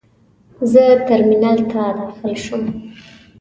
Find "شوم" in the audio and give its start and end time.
2.43-2.63